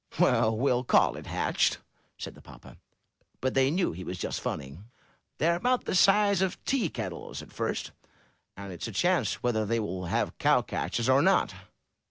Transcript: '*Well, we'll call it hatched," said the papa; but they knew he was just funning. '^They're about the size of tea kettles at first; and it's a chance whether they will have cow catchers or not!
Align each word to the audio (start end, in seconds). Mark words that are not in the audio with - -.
'*Well, 0.17 0.57
we'll 0.57 0.83
call 0.83 1.15
it 1.15 1.27
hatched," 1.27 1.77
said 2.17 2.33
the 2.33 2.41
papa; 2.41 2.77
but 3.39 3.53
they 3.53 3.69
knew 3.69 3.91
he 3.91 4.03
was 4.03 4.17
just 4.17 4.41
funning. 4.41 4.85
'^They're 5.37 5.55
about 5.55 5.85
the 5.85 5.93
size 5.93 6.41
of 6.41 6.57
tea 6.65 6.89
kettles 6.89 7.43
at 7.43 7.53
first; 7.53 7.91
and 8.57 8.73
it's 8.73 8.87
a 8.87 8.91
chance 8.93 9.43
whether 9.43 9.63
they 9.63 9.79
will 9.79 10.05
have 10.05 10.39
cow 10.39 10.63
catchers 10.63 11.07
or 11.07 11.21
not! 11.21 11.53